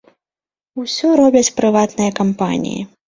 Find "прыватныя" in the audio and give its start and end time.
1.59-2.15